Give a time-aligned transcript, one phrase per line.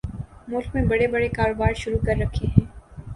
[0.47, 2.65] ملک میں بڑے بڑے کاروبار شروع کر رکھے ہیں